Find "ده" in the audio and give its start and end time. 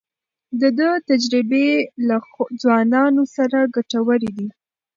0.77-0.89